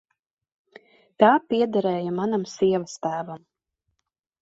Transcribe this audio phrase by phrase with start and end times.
[1.25, 3.49] Tā piederēja manam sievastēvam.